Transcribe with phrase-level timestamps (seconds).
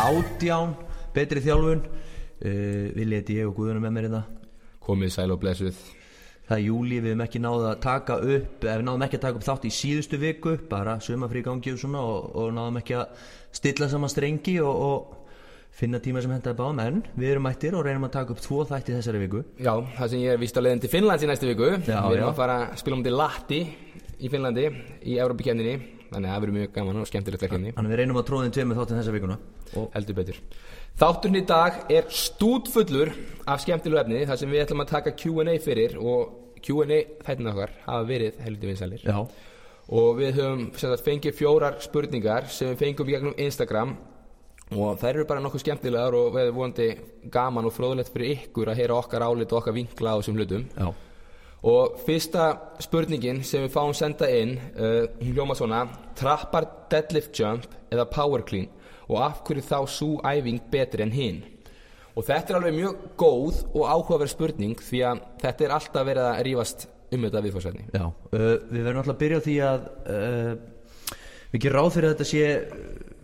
[0.00, 0.74] átján
[1.14, 1.80] betri þjálfun.
[2.40, 4.22] Uh, Vilja þetta ég og Guðunum með mér hérna.
[4.84, 5.80] Komið sæl og blessuð.
[6.50, 9.24] Það er júli, við hefum ekki náða að taka upp eða við náðum ekki að
[9.26, 12.96] taka upp þátt í síðustu viku bara sumafrí gangi og svona og, og náðum ekki
[12.98, 13.20] að
[13.54, 17.84] stilla saman strengi og, og finna tíma sem hendaði báðum en við erum mættir og
[17.86, 19.44] reynum að taka upp tvo þætti þessari viku.
[19.62, 21.70] Já, það sem ég er vist á leiðin til Finnlands í næstu viku.
[21.86, 22.32] Já, Við erum já.
[22.32, 23.60] að fara að spila um til Latti
[24.18, 24.66] í Finnlandi
[25.06, 25.76] í Európa-kemninni
[26.10, 27.72] Þannig að það verður mjög gaman og skemmtilegt verkefni.
[27.76, 29.36] Þannig við reynum að tróðin tveim með þáttin þessa vikuna.
[29.78, 30.40] Og Heldur betur.
[31.00, 33.12] Þátturinn í dag er stútfullur
[33.46, 37.74] af skemmtilegu efni þar sem við ætlum að taka Q&A fyrir og Q&A þættina okkar
[37.86, 39.04] hafa verið heldur vinsælir.
[39.06, 39.20] Já,
[39.90, 43.94] og við höfum sagt, fengið fjórar spurningar sem við fengum gegnum Instagram
[44.70, 46.88] og þær eru bara nokkuð skemmtilegar og við vonandi
[47.32, 50.66] gaman og fróðulegt fyrir ykkur að heyra okkar álit og okkar vinkla á þessum hlutum.
[50.76, 50.90] Já,
[51.66, 52.46] og fyrsta
[52.80, 55.84] spurningin sem við fáum senda inn uh, hún hljóma svona
[56.16, 58.70] trappar deadlift jump eða power clean
[59.10, 61.42] og af hverju þá svo æfing betri en hinn
[62.16, 66.28] og þetta er alveg mjög góð og áhugaverð spurning því að þetta er alltaf verið
[66.30, 68.04] að rífast um þetta viðfórsvætni já.
[68.06, 70.52] Uh, Við verðum alltaf að byrja á því að uh,
[71.50, 72.44] við gerum ráð fyrir að þetta sé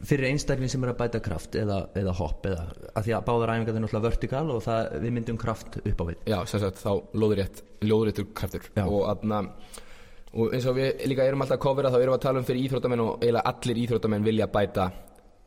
[0.05, 3.53] fyrir einstakling sem er að bæta kraft eða, eða hopp eða að því að báðar
[3.55, 6.21] æfingar er náttúrulega vertikal og það, við myndum kraft upp á við.
[6.33, 8.69] Já, sagt, þá lóðrétt, lóðréttur kraftur.
[8.85, 9.41] Og, aðna,
[10.35, 12.49] og eins og við líka erum alltaf að kofera þá erum við að tala um
[12.51, 14.91] fyrir íþróttamenn og eiginlega allir íþróttamenn vilja bæta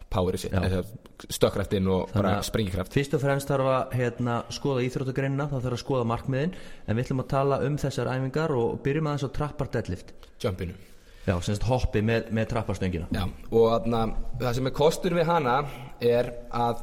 [0.09, 0.83] powerið eða
[1.29, 2.15] stökkraftinn og
[2.47, 2.95] springikraft.
[2.97, 6.57] Fyrst og fremst þarf að hérna, skoða íþróttagreinina, þá þarf að skoða markmiðin.
[6.87, 10.15] En við ætlum að tala um þessar æfingar og byrjum aðeins á trappar deadlift.
[10.41, 10.88] Jumpinu
[11.29, 13.07] Já, semst hoppi með, með trapparstöngina.
[13.13, 14.05] Já, og aðna,
[14.39, 15.59] það sem er kostur við hana
[16.01, 16.79] er að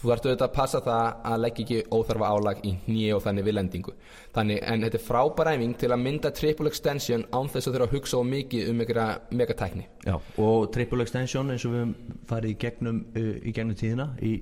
[0.00, 3.46] þú þarft auðvitað að passa það að leggja ekki óþarfa álag í nýju og þannig
[3.46, 3.94] við lendingu.
[4.34, 7.86] Þannig, en þetta er frábær æfing til að mynda triple extension án þess að þurfa
[7.86, 9.86] að hugsa of mikið um einhverja megatækni.
[10.08, 10.16] Já,
[10.48, 11.94] og triple extension eins og við
[12.32, 14.34] farið í gegnum, uh, í gegnum tíðina í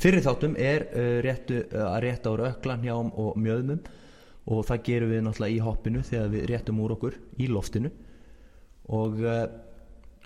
[0.00, 3.80] fyrri þáttum er uh, réttu, uh, að rétta úr ökla, njám og mjöðmum.
[4.50, 7.92] Og það gerum við náttúrulega í hoppinu þegar við réttum úr okkur í loftinu
[8.90, 9.69] og uh,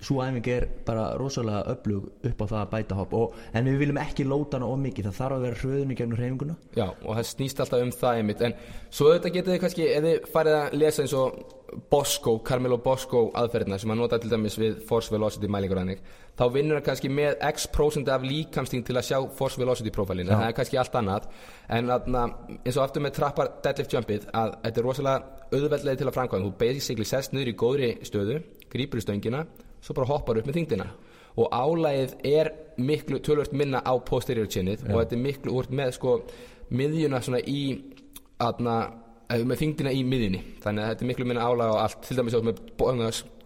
[0.03, 3.79] svo æfing er bara rosalega öflug upp á það að bæta hopp og, en við
[3.85, 5.05] viljum ekki lóta hana of mikið.
[5.09, 6.57] Það þarf að vera hröðun í gegnum hreyfinguna.
[6.77, 8.41] Já, og það snýst alltaf um það einmitt.
[8.45, 8.57] En
[8.91, 11.29] svo auðvitað getið þið kannski þið farið að lesa eins og
[11.91, 16.05] Bosco, Carmelo Bosco aðferðina sem að nota til dæmis við force velocity mælingur þannig
[16.39, 20.29] þá vinnur það kannski með x prósent af líkamsting til að sjá force velocity profilin
[20.29, 21.23] en það er kannski allt annað.
[21.75, 22.23] En aðna,
[22.61, 25.19] eins og aftur með trappar deadlift jumpið að þetta er rosalega
[25.51, 26.45] auðveldlega til að framkvæða
[29.85, 30.87] svo bara hoppar upp með þingdina
[31.37, 35.93] og álægið er miklu tölvört minna á posterior chinnið og þetta er miklu úr með
[35.99, 36.17] sko
[36.75, 37.61] miðjuna svona í
[38.45, 38.77] aðna,
[39.45, 40.41] með þingdina í miðjunni.
[40.63, 42.01] Þannig að þetta er miklu minna álæg á allt.
[42.07, 43.03] Til dæmis á með bóðum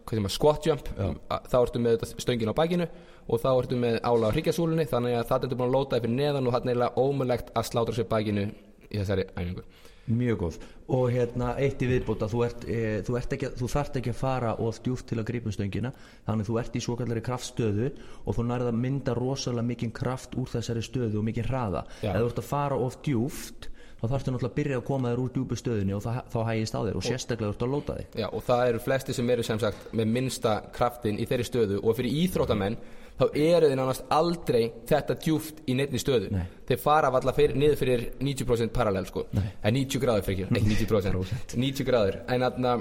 [0.08, 0.88] hvað sem að squat jump
[1.28, 2.86] að- þá ertu með stöngin á bakinu
[3.28, 6.14] og þá ertu með álæg á hryggjasúlunni þannig að það ertu búin að lóta fyrir
[6.16, 8.46] neðan og það er eiginlega ómulegt að slátra sér bakinu
[8.88, 9.64] í þessari æfingu.
[10.08, 10.58] Mjög góð.
[10.88, 14.54] Og hérna eitt í viðbóta þú, ert, e, þú, ekki, þú þarft ekki að fara
[14.64, 15.90] of djúft til að grípa um stöngina
[16.24, 17.90] þannig þú ert í svokallari kraftstöðu
[18.24, 21.84] og þú nærða að mynda rosalega mikinn kraft úr þessari stöðu og mikinn hraða.
[22.00, 22.14] Já.
[22.14, 23.68] ef þú ert að fara of djúft
[23.98, 26.76] þá þarftu náttúrulega að byrja að koma þér úr djúpu stöðunni og það, þá hægist
[26.78, 28.12] á þér og sérstaklega þú ert að lóta þig.
[28.22, 31.80] Já, og það eru flesti sem eru sem sagt með minnsta kraftin í þeirri stöðu
[31.82, 32.78] og fyrir íþróttamenn
[33.18, 36.30] þá eru þeir nánast aldrei þetta djúft í neittni stöðu.
[36.34, 36.44] Nei.
[36.68, 40.84] þeir fara valla fyrir, niður fyrir 90% parallel sko, en 90 gráður fyrir ekki, ekki
[40.84, 42.20] 90% 90 gráður.
[42.28, 42.76] En, atna,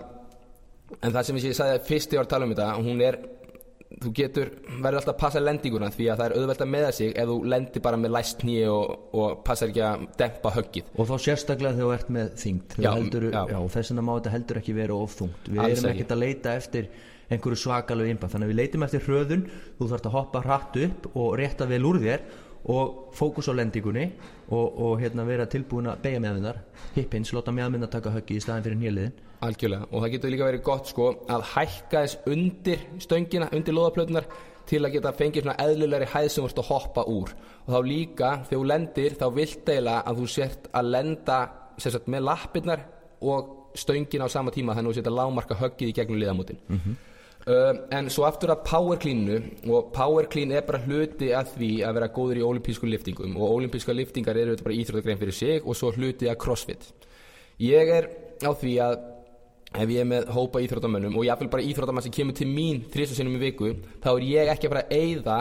[0.99, 3.19] en það sem ég sagði fyrst var að tala um þetta hún er,
[3.87, 7.13] þú getur verður alltaf að passa lendinguna því að það er auðvelt að meða sig
[7.15, 10.89] ef þú lendir bara með læst nýju og, og passar ekki að dempa höggið.
[10.97, 12.79] Og þá sérstaklega þegar þú ert með þyngd.
[12.83, 13.43] Já, heldur, já.
[13.53, 13.59] já.
[13.77, 15.47] þess vegna má þetta heldur ekki vera of þungt.
[15.47, 16.91] Við Alls erum ekkert að leita eftir
[17.27, 21.07] einhverju svakalegu innbæð þannig að við leitum eftir hröðun þú þarfst að hoppa hratt upp
[21.13, 22.27] og rétta vel úr þér
[22.67, 24.09] og fókus á lendingunni
[24.49, 26.59] og, og hérna vera tilbúin að beigja meðmyndar
[26.95, 29.23] hippins, láta meðmyndar taka höggi í staðin fyrir nýliðin.
[29.47, 34.27] Algjörlega, og það getur líka verið gott sko að hækka þess undir stöngina, undir loðaplötunar
[34.67, 37.35] til að geta fengið svona eðlilegri hæð sem ert að hoppa úr.
[37.67, 41.37] Og þá líka þegar þú lendir þá vilt eiginlega að þú sért að lenda
[41.77, 42.87] sagt, með lappirnar
[43.21, 46.59] og stöngina á sama tíma þannig að þú sért að lámarka höggið í gegnum liðamótin
[47.47, 49.39] uh, en svo aftur að power cleanu
[49.71, 53.57] og power clean er bara hluti að því að vera góður í olimpísku liftingum og
[53.57, 56.89] olimpíska liftingar eru þetta bara íþróttagrein fyrir sig og svo hluti að crossfit.
[57.63, 58.09] Ég er
[58.45, 58.97] á því að
[59.75, 63.17] ef ég er með hópa íþróttamönnum og jáfnvel bara íþróttamann sem kemur til mín þrísa
[63.17, 63.73] sinnum í viku
[64.03, 65.39] þá er ég ekki að fara að eyða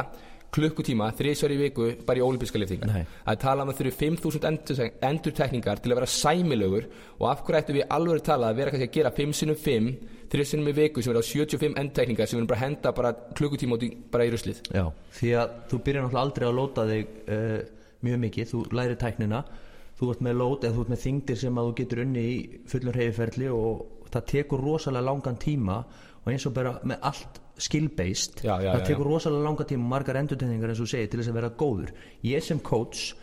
[0.56, 3.05] klukkutíma þrísvar í viku bara í ólímpiska liftingar.
[3.05, 6.88] Er talað um að þurfi 5.000 endur, endurtekningar til að vera sæmilegur
[7.20, 9.91] og af hverju ættum við alveg talað að vera kannski að gera 5 sinum 5
[10.32, 12.93] 3 sinum í viku sem er á 75 endurtekningar sem við erum bara að henda
[12.97, 14.62] bara klukkutíma út í, bara í ruslið.
[14.75, 14.85] Já,
[15.19, 17.61] því að þú byrjar náttúrulega aldrei að lóta þig uh,
[18.06, 19.43] mjög mikið, þú læri tæknina.
[19.97, 22.37] Þú ert með lót eða þú ert með þingdir sem að þú getur unni í
[22.69, 25.79] fullur reyfiferli og það tekur rosalega langan tíma.
[26.25, 30.82] Og eins og bara með allt skill-based það tekur rosalega langan tíma margar endurtegningar eins
[30.85, 31.94] og segir til þess að vera góður.
[32.26, 33.14] Ég sem coach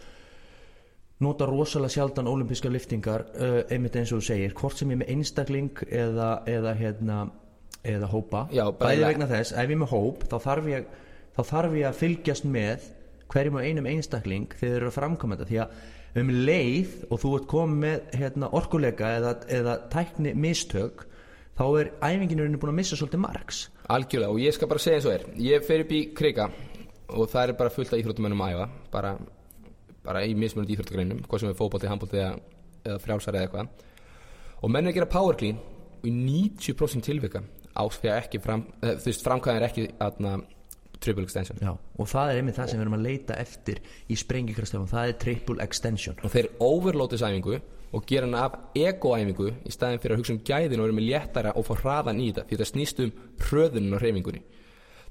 [1.23, 5.85] nota rosalega sjaldan ólimpiska liftingar uh, einmitt eins og segir hvort sem ég með einstakling
[5.87, 7.21] eða, eða, hérna,
[7.85, 8.47] eða hópa.
[8.53, 10.91] Já, bæði vegna þess, ef ég með hóp þá þarf ég,
[11.37, 12.91] þá þarf ég að fylgjast með
[13.33, 15.49] hverjum og einum einstakling þegar þeir eru að framkoma þetta.
[15.51, 21.07] Því að um leið og þú ert komið með hérna, orkuleika eða, eða tækni mistök
[21.57, 25.07] þá er æfinginu búin að missa svolítið margs algjörlega og ég skal bara segja eins
[25.07, 25.25] og er.
[25.43, 26.49] Ég fer upp í krika
[27.13, 29.13] og það er bara fullt af íþróttumennum að æfa bara,
[30.05, 32.37] bara í mismunandi íþróttagreinum hvað sem er fótbolti, handbolti eða,
[32.85, 33.85] eða frjálsari eða eitthvað.
[34.63, 35.59] Og menn er að gera power clean
[35.99, 40.33] og í 90% tilvika ásfæða ekki fram, eða, þú veist framkvæðin er ekki aðna
[41.03, 41.59] triple extension.
[41.59, 45.09] Já, og það er einmitt það sem við erum að leita eftir í sprengikrastöfum, það
[45.09, 46.19] er triple extension.
[46.23, 47.57] Og þeir overlótis æfingu
[47.93, 51.07] og gera hana af ego-æfingu í staðin fyrir að hugsa um gæðin og vera með
[51.09, 53.11] léttara og fá hraðan í þetta því þetta snýst um
[53.43, 54.41] hröðunin og hreyfingunni.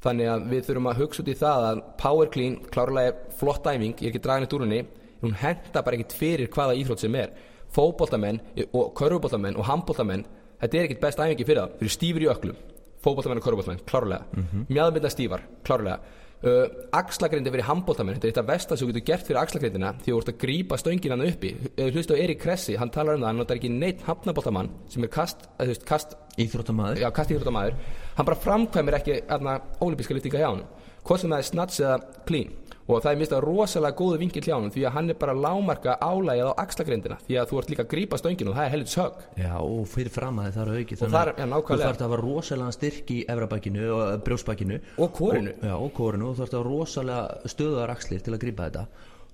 [0.03, 3.69] Þannig að við þurfum að hugsa út í það að power clean, klárlega er flott
[3.71, 4.83] æfing ég er ekki dragan í dúrunni
[5.23, 7.31] hún henda bara ekkit fyrir hvaða íþrótt sem er.
[7.73, 8.41] Fótboltamenn
[8.75, 10.27] og körfuboltamenn og handboltamenn
[10.61, 12.59] þetta er ekkit best æfingi fyrir það þeir eru stífur í öklum
[13.03, 14.27] fótboltamenn og körfuboltamenn, klárlega.
[14.33, 14.67] Mm -hmm.
[14.75, 16.01] mjöðmynda stífar, klárlega
[16.43, 16.67] uh,
[16.99, 20.21] axlagrindi fyrir handboltamenn þetta er þetta vestan sem þú getur gert fyrir axlagrindina því þú
[20.21, 21.55] ert að grípa stöngin hann uppi.
[21.79, 25.13] Hlustu á Erik Kressi, hann talar um það hann notar ekki neitt hafnaboltamann sem er
[25.13, 27.77] kast, veist, kast kastíþróttamaður.
[28.17, 30.65] Hann bara framkvæmir ekki aðna ólípiska liftinga hjá hann
[31.03, 31.97] hvort sem það er snats eða
[32.29, 32.51] clean
[32.93, 35.43] og það er mistað rosalega góðu vinkil hjá hann því að hann er bara að
[35.47, 38.73] lámarka álægið á axlagrindina því að þú ert líka að grípa stöngin og það er
[38.75, 39.21] helvits högg.
[39.43, 41.87] Já, og fyrir fram að það er auki Og þar- já, þú nákvæmlega.
[41.89, 45.53] þarf að hafa rosalega styrk í efrabækinu og brjósbækinu Og kórinu.
[45.59, 48.69] og, Já, og kórinu og þú þarf að hafa rosalega stöðuðar axlir til að grípa
[48.71, 48.87] þetta.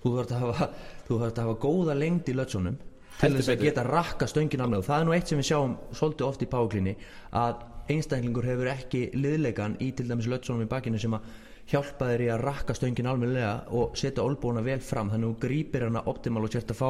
[0.02, 0.69] Þú þarf að hafa,
[1.08, 2.76] þú þarf að hafa góða lengd í lötsunum
[3.19, 5.72] til þess að geta rakka stöngin alveg og það er nú eitt sem við sjáum
[5.90, 6.93] svolítið oft í páklíni
[7.34, 7.54] að
[7.90, 11.20] einstaklingur hefur ekki liðleikan í til dæmis lötsunum í bakinu sem að
[11.68, 15.10] hjálpa þér í að rakka stöngin almennilega og setja olbúna vel fram.
[15.12, 16.88] Þannig að þú grípir hana optimal og sért að fá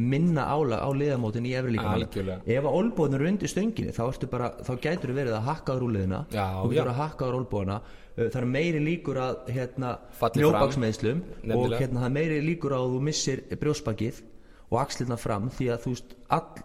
[0.00, 2.40] minna álag á liðamótin í efri líkamann Algjörlega.
[2.46, 4.02] ef að olbúin eru undir stönginni þá,
[4.32, 7.36] bara, þá gætur þú verið að hakka á rúliðina Já, þú getur að hakka á
[7.36, 7.78] olbúina
[8.16, 12.94] það er meiri líkur að hérna, Falli mjóbaksmeðslum og hérna, það er meiri líkur að
[12.94, 14.22] þú missir brjósbakið
[14.70, 16.62] og axlirna fram því að þú veist all,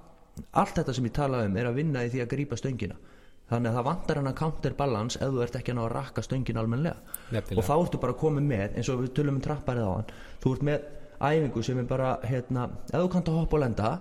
[0.64, 2.98] allt þetta sem ég tala um er að vinna í því að grípa stöngina
[3.52, 6.24] þannig að það vantar hann að counter balance ef þú ert ekki að að rakka
[6.26, 7.60] stöngin almennilega Nefnilega.
[7.60, 10.12] og þá ertu bara komið með eins og við tölum um trapparið á hann
[10.44, 10.86] þú ert með
[11.22, 13.92] æfingu sem er bara hérna, ef þú kannt að hoppa og lenda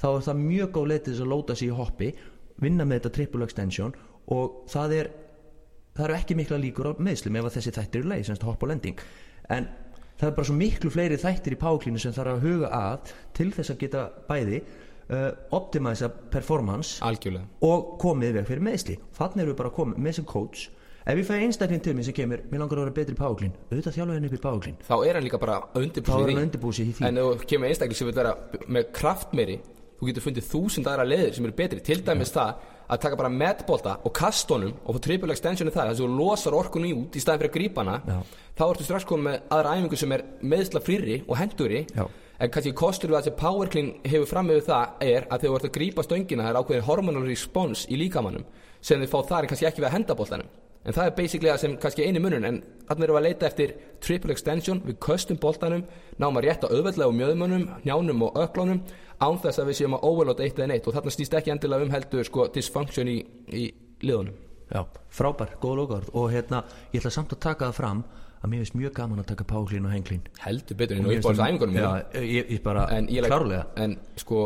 [0.00, 2.12] þá er það mjög góð leið til þess að lóta sig í hoppi
[2.60, 3.94] vinna með þetta triple extension
[4.30, 5.10] og það er
[5.96, 8.62] það eru ekki mikla líkur á meðslum ef að þessi þættir eru leið, semst hopp
[8.62, 9.02] og lending
[9.50, 9.66] en
[10.20, 13.48] það er bara svo miklu fleiri þættir í páklínu sem þarf að huga að til
[13.56, 14.62] þess að geta bæði
[15.10, 17.46] uh, optimæsa performance algjörlega.
[17.66, 20.68] og komið veg fyrir meðsli þannig erum við bara komið með sem coach.
[21.00, 23.54] Ef ég fæ einstakling til mér sem kemur mér langar að vera betri í páklín
[23.70, 27.06] auðvitað þjálfa henni upp í páklín þá er hann líka bara undirbúsið í því.
[27.08, 28.34] en ef þú kemur einstakling sem vil vera
[28.68, 29.56] með kraft meiri
[30.00, 31.80] þú getur fundið þúsund aðra leiðir sem eru betri.
[31.84, 35.90] Til dæmis það að taka bara metbolta og kastónum og fá triple extensioni það.
[35.92, 37.98] Þess að þú losar orkunni út í staðin fyrir að grípa hana.
[38.08, 38.46] Já.
[38.56, 42.04] þá ertu strax komið með aðra æfingu sem er meðsla frýri og henduri Já.
[42.40, 45.50] En kannski kostur við að þessi power clean hefur fram með það er að þegar
[45.50, 48.48] þú ert að grípa stöngina það er ákveðin hormonal response í líkamannum
[48.80, 50.50] sem þið fá þar kannski ekki við að henda boltanum.
[50.80, 53.48] En það er basically það sem kannski eini munun en þannig erum við að leita
[53.50, 54.80] eftir triple extension.
[54.86, 55.82] Við köstum boltanum,
[56.16, 58.80] náum að rétta auðveldlega á mjöðmönnum, njánum og öklunum
[59.20, 60.88] án þess að við séum að overload eitt eða neitt.
[60.88, 63.18] Og þarna snýst ekki endilega um heldur sko, dysfunction í,
[63.52, 63.66] í
[64.00, 64.40] liðunum.
[64.70, 66.62] Já, frábær, góð lókaðord og hérna,
[66.94, 68.02] ég ætla samt að taka það fram
[68.40, 71.44] að mér finnst mjög gaman að taka páklín og henglín heldur betur en á þessu
[71.44, 71.88] æfingunum Já,
[72.24, 73.66] ég, ég bara, en ég klárlega.
[73.76, 74.44] en sko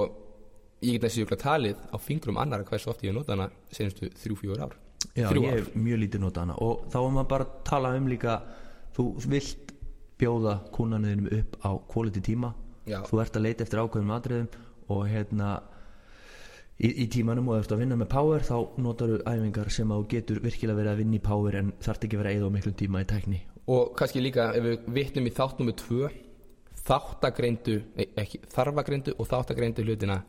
[0.82, 4.10] ég get þessi jökla talið á fingrum annara hversu oft ég hef notað hana senastu
[4.20, 4.74] þrjú, fjúur ár.
[5.14, 6.56] Já, þrjú ég hef mjög lítið notað hana.
[6.64, 8.34] Og þá var maður bara að tala um líka
[8.96, 9.72] þú vilt
[10.18, 12.54] bjóða kúnaniðinum upp á quality tíma.
[12.84, 12.98] Já.
[13.08, 14.48] þú ert að leita eftir ákveðum atriðum
[14.92, 15.54] og hérna
[16.76, 19.70] í, í tímanum og ef þú ert að vinna með power þá notar þú æfingar
[19.72, 22.32] sem að þú getur virkilega verið að vinna í power en þarf ekki að vera
[22.34, 25.60] að eða á miklum tíma í tækni og kannski líka ef við vitnum í þátt
[25.60, 26.10] nummer tvö
[26.84, 27.80] þáttagreindu,
[28.20, 30.22] ekki þarfagreindu og þáttagreindu hlutina.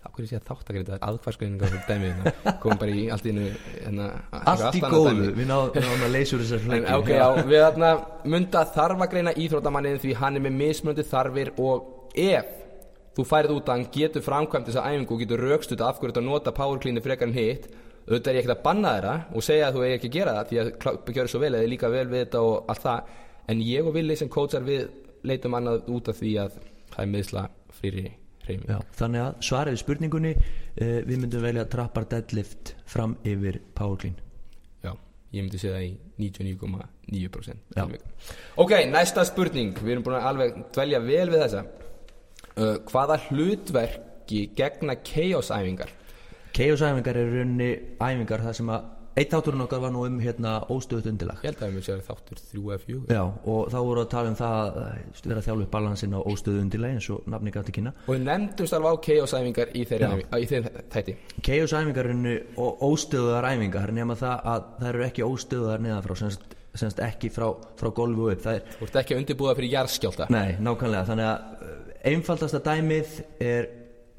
[0.00, 3.32] Hvað er ég að segja þáttakrinda, aðkværsgreininga og dæmið hérna, komum bara í allt í
[3.34, 7.64] hérna, Allt í góðu, við náðum að leysa úr þessar En, flækju ok, já, við
[7.66, 7.90] þarna
[8.32, 12.56] mynda þarf að greina íþróttamannin því hann er með mismunandi þarfir og ef
[13.18, 16.24] þú færið út að hann getur framkvæmt þessa æfingu og getur raukstuð af hverju þetta
[16.30, 17.68] nota powercleanu frekar en hitt
[18.10, 20.32] auðvitað er ég ekkert að banna þeirra og segja að þú er ekki að gera
[20.38, 23.12] það því að klá- gjörðu svo vel eða líka vel við þetta og allt það
[23.54, 24.88] en ég og Willi sem coachar við
[25.30, 26.56] leitum annað út af því að
[26.90, 27.44] það er miðsla
[27.80, 28.08] fyrir
[28.46, 34.00] hreyfing Já, þannig að svarið spurningunni uh, við myndum velja trappar deadlift fram yfir power
[34.00, 34.16] clean
[34.82, 34.94] Já,
[35.36, 37.84] ég myndi segja það í 99,9% Já.
[37.84, 38.10] tilvika.
[38.64, 44.42] Ok, næsta spurning Við erum búin að alveg dvelja vel við þessa uh, Hvaða hlutverki
[44.58, 45.90] gegna chaos-æfingar?
[46.56, 48.88] Chaos æfingar eru rauninni æfingar þar sem að
[49.18, 51.40] eitt þátturinn okkar var nú um hérna óstöðut undirlag.
[51.42, 54.30] Ég held að við séum þáttur 3 eða 4 Já, og þá voru að tala
[54.30, 57.54] um það að eh, vera að þjálfa upp balansin á óstöðu undirlag eins og nafni
[57.54, 57.92] gæti kynna.
[58.06, 60.62] Og við nefndumst alveg á chaos-æfingar í þeirri
[60.94, 61.16] þætti.
[61.48, 62.36] Chaos æfingar eru
[62.90, 67.48] óstöðuðar æfingar nema það að það eru ekki óstöðuðar neðan frá semst, semst ekki frá,
[67.80, 68.46] frá golfu upp.
[68.46, 71.76] Það er, Þú ert ekki að undirbúða fyrir jarðskjálta Nei, nákvæmlega, þannig að uh,
[72.14, 73.70] einfaldasta dæmið er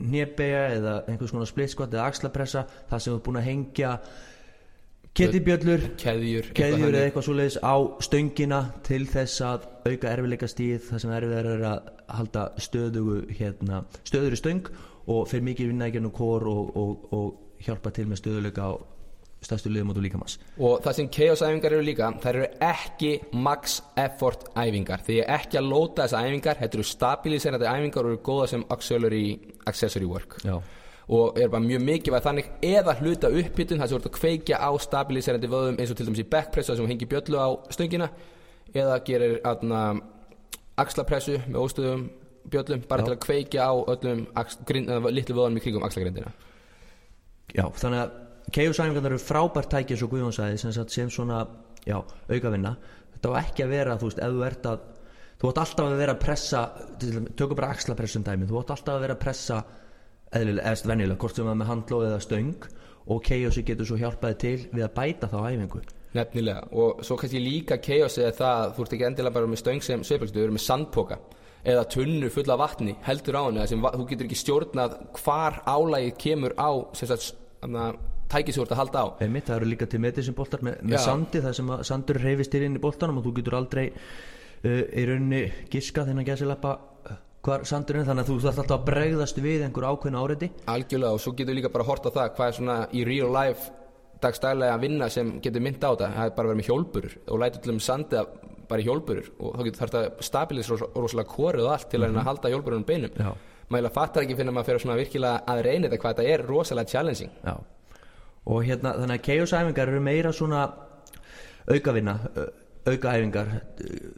[0.08, 3.96] hnébega eða einhvers konar split squat eða axlapressa það sem er búin að hengja
[5.18, 7.76] ketibjöllur Keðjur keðjur eða eitthvað svoleiðis á
[8.08, 11.92] stöngina til þess að auka erfileika stíð það sem erfið er að
[12.22, 14.72] halda stöðugu hérna, stöður í stöng
[15.12, 18.72] og fyrir mikið vinna ekki nú kór og, og, og hjálpa til með stöðuleika á
[19.42, 20.38] stærstu liðum út líkamans.
[20.62, 25.60] Og það sem chaos-æfingar eru líka þær eru ekki max effort æfingar því ég ekki
[25.62, 29.26] að lóta þessa æfingar þetta eru stabiliserandi æfingar og eru góða sem auxiliary
[29.66, 30.38] accessory work.
[30.46, 30.60] Já,
[31.12, 34.70] og er bara mjög mikilvæg þannig eða hluta uppbytun þar sem ert að kveikja á
[34.86, 38.08] stabiliserandi vöðum eins og til dæmis í backpressu þar sem hengi bjöllu á stöngina
[38.72, 39.82] eða gerir aðna
[40.80, 42.06] axlapressu með óstöðum
[42.52, 43.10] bjöllum bara Já.
[43.10, 44.24] til að kveikja á öllum
[45.12, 46.32] litlu vöðunum í kringum axlagrindina.
[47.52, 51.44] Já, þannig að KO-sæfingarnar eru frábært tæki eins og Guðjón sagði sem, sem svona,
[51.86, 52.74] já, aukavinna.
[53.14, 54.88] Þetta á ekki að vera, þú veist, ef þú ert að
[55.42, 56.60] þú átt alltaf að vera að pressa
[57.38, 59.58] tökum bara axlapressum dæmi þú átt alltaf að vera að pressa
[60.32, 62.68] eðlilega, eða venjulega, hvort sem það með handlóð eða stöng
[63.12, 65.82] og KO-si getur svo hjálpaði til við að bæta þá æfingu.
[66.12, 69.62] Nefnilega, og svo kannski líka chaos eða það að þú ert ekki endilega bara með
[69.64, 70.04] stöng sem
[70.62, 71.18] sandpoka
[71.62, 76.70] eða tunnu fulla vatni, heldur á henni þú getur ekki stjórnað hvar álægið kemur á
[76.98, 77.36] sagt,
[78.32, 80.98] tækið sem þú ert að halda á Einmitt, það eru líka til medisinboltar með, með
[80.98, 81.04] Já.
[81.08, 84.70] sandi þar sem að sandur reyfist til inn í boltanum og þú getur aldrei uh,
[84.72, 89.44] í rauninni giska þinnan gæsilappa uh, hvar sandurinn þannig að þú þarf alltaf að bregðast
[89.44, 92.60] við einhver ákveðna áreiti Algjörlega og svo getur líka bara hort á það hvað er
[92.60, 93.72] svona í real life
[94.22, 97.16] dagstælega að vinna sem getur mynd á þetta það er bara að vera með hjólburur
[97.26, 98.34] og lætur til um sandið
[98.72, 102.08] bara í hjólburur og þá getur þetta að stabilis rosalega korið og allt til að
[102.08, 103.32] reyna að halda hjólburunum beinum Já.
[103.74, 106.94] maður fattar ekki finna maður fyrir svona virkilega að reyna þetta hvað þetta er rosalega
[106.94, 107.56] challenging Já.
[108.46, 110.66] Og hérna þannig að KO-sæfingar eru meira svona
[111.70, 112.18] aukavinna
[112.82, 113.50] aukaæfingar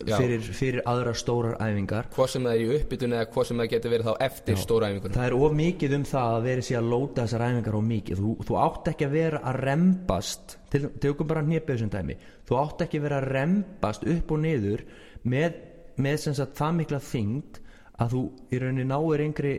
[0.08, 2.08] fyrir, fyrir aðra stórar æfingar.
[2.16, 4.92] Hvað sem það er í uppbytun eða hvað sem það getur verið þá eftir stóra
[4.92, 7.86] æfingunum það er of mikið um það að vera sér að lóta þessar æfingar of
[7.90, 8.22] mikið.
[8.24, 12.18] Þú, þú átt ekki að vera að rembast til, tökum bara þessum dæmi.
[12.48, 14.86] Þú átt ekki að vera að rembast upp og niður
[15.28, 15.60] með,
[16.00, 17.64] með sagt það mikla þyngd
[18.00, 19.54] að þú í rauninni náir yngri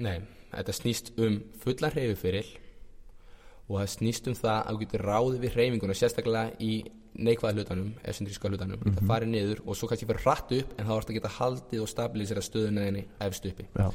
[0.00, 0.20] Nei,
[0.54, 2.46] þetta snýst um fullan hreyfufyril
[3.70, 6.72] og það snýst um það að þú getur ráðið við hreyfinguna sérstaklega í
[7.20, 10.88] neikvæða hlutanum essentríska hlutanum, mm það farið niður og svo kannski fyrir rætt upp en
[10.88, 13.86] þá ertu að geta haldið og stabilisera stöðuna þinni efst uppi Já.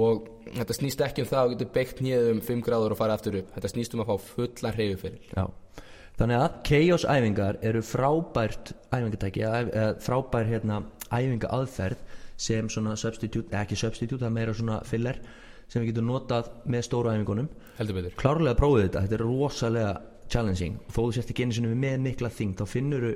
[0.00, 3.00] og þetta snýst ekki um það að þú getur beitt nýðið um 5 gráður og
[3.00, 5.44] farið aftur upp þetta snýst um að fá fullan hreyfufyril Já.
[6.12, 9.46] Þannig að chaos æfingar eru frábært æfingatæki
[10.04, 12.02] frábær hérna, æfinga aðferð
[12.36, 15.20] sem svona substitute, ekki substitute, það meira svona filler
[15.72, 17.48] sem við getum notað með stóru æfingunum.
[18.20, 19.92] Klárlega prófið þetta, þetta er rosalega
[20.32, 20.76] challenging.
[20.92, 23.08] Þó þú sért ekki einu sinni með mikla þing þá finnur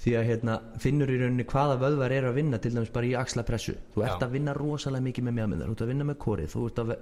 [0.00, 3.16] því að hérna, finnur í rauninni hvaða vöðvar er að vinna til dæmis bara í
[3.20, 3.74] axlapressu.
[3.94, 4.26] Þú ert Já.
[4.28, 6.94] að vinna rosalega mikið með mjöðmyndar þú ert að vinna með korið þú ert að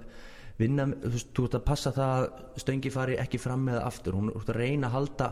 [0.59, 4.17] vinna, þú þú ert að passa það að stöngi fari ekki fram með aftur.
[4.19, 5.29] Hún ert að reyna að halda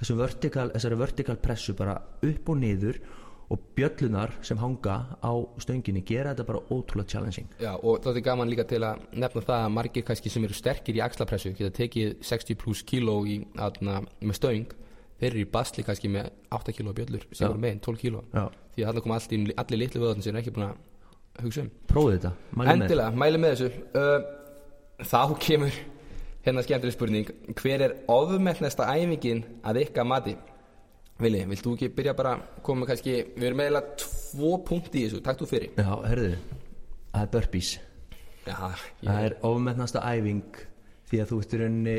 [0.00, 1.94] þessum vertikal, þessari vertikal pressu bara
[2.26, 2.98] upp og niður
[3.52, 8.24] og bjöllunar sem hanga á stönginni gera þetta bara ótrúlega challenging Já, og það er
[8.28, 11.74] gaman líka til að nefna það að margir kannski sem eru sterkir í axlapressu geta
[11.76, 14.72] tekið 60 pluss kíló í, aðna, með stöng
[15.20, 17.50] þeir eru í basli kannski með 8 kíló bjöllur sem Já.
[17.50, 18.48] eru megin 12 kíló Já.
[18.74, 21.70] því að þarna kom allir, allir litlu vöðarnir sem eru ekki búin að hugsa um
[21.90, 23.70] prófið þetta, mælið með Endilega, mæli með þessu
[24.00, 24.32] uh,
[25.04, 25.78] Þá kemur
[26.44, 30.36] hérna skemmtileg spurning Hver er ofmennasta æfingin að ykkar mati?
[31.22, 35.06] Vili, vilt þú ekki byrja bara að koma kannski Við erum meðlega tvo punkti í
[35.06, 35.74] þessu, takk þú fyrir.
[35.78, 36.30] Já, herðu,
[37.12, 37.72] það er burpees.
[38.44, 40.62] Já, ég, það er ofmennasta æfing
[41.08, 41.98] því að þú ert í rauninni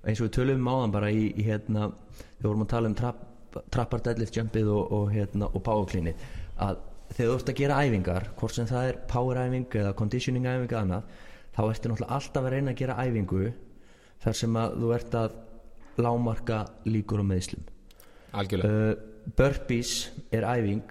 [0.00, 1.90] eins og við tölum um áðan bara í, í hérna
[2.40, 3.24] við vorum að tala um trapp,
[3.72, 6.24] trappar deadlift jumpið og, og, hérna, og powercleanið
[6.64, 6.80] að
[7.10, 10.70] þegar þú ert að gera æfingar hvort sem það er power æfing eða conditioning æfing
[10.70, 11.12] eða annað
[11.56, 13.42] þá ertu náttúrulega alltaf að reyna að gera æfingu
[14.24, 15.38] þar sem að þú ert að
[16.00, 17.68] lámarka líkur og meðslum
[18.32, 18.94] uh,
[19.36, 20.84] burpees er æfing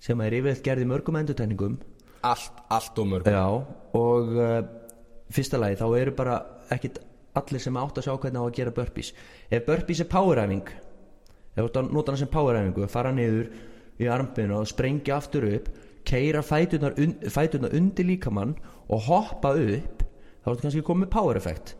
[0.00, 1.78] sem er yfirleitt gerð í mörgum endurtæningum
[2.26, 3.46] Allt, allt og mörg Já,
[3.94, 4.62] og uh,
[5.30, 6.40] fyrsta lagi þá eru bara
[6.74, 7.00] ekkit
[7.36, 9.12] allir sem átt að sjá hvernig á að gera burpees.
[9.52, 13.50] Ef burpees er poweræfing ef þú ert að nota hana sem poweræfingu fara niður
[14.00, 15.70] í armbinu og sprengja aftur upp
[16.06, 17.16] keira fæturnar, un,
[17.72, 18.54] undir líkamann
[18.88, 20.04] og hoppa upp
[20.44, 21.74] þá ertu kannski komið power effect.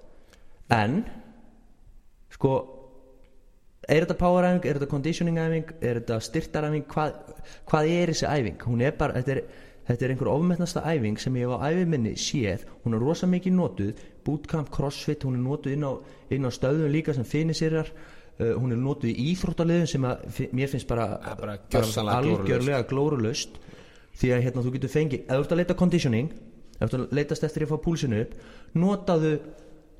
[0.73, 1.05] En
[2.35, 2.57] sko
[3.89, 5.71] er þetta poweræfing, er þetta conditioning æfing?
[5.81, 7.21] Er þetta styrtaræfing hvað,
[7.71, 8.83] hvað er þessi æfing?
[8.83, 9.43] Er bara, þetta er,
[9.87, 12.67] þetta er einhver ofmetnasta æfing sem ég hef á æfi minni séð.
[12.85, 14.05] Hún er rosa mikið notuð.
[14.27, 15.93] Bootcamp, crossfit, hún er notuð inn á,
[16.35, 17.93] inn á stöðum líka sem finnisirar
[18.41, 22.83] uh, hún er notuð í íþróttaliðum sem að, mér finnst bara, er bara gjörsamlega algjörlega
[22.91, 23.61] glórulust
[24.17, 26.35] því að hérna þú getur fengið ef þú ert að leita conditioning
[26.77, 28.35] ef þú ert að leitast eftir að fá púlsinu upp
[28.77, 29.33] notaðu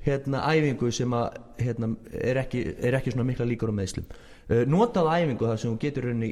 [0.07, 4.63] hérna æfingu sem að hérna, er, ekki, er ekki svona mikla líkur á meðslum uh,
[4.69, 6.31] notaðu æfingu þar sem þú getur rauninni